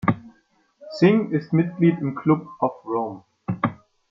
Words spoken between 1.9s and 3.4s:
im Club of Rome.